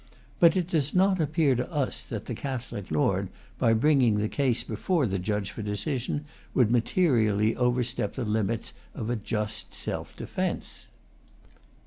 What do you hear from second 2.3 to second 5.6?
Catholic lord, by bringing the case before the judge